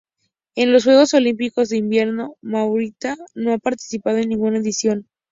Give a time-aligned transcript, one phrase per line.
[0.55, 5.07] En los Juegos Olímpicos de Invierno Mauritania no ha participado en ninguna edición.